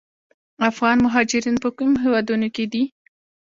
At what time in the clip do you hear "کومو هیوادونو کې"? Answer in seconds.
1.77-2.65